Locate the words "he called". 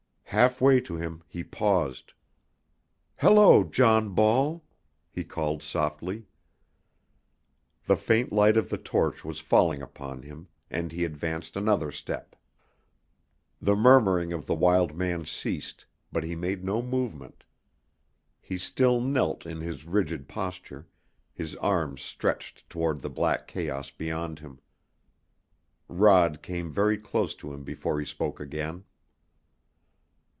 5.11-5.61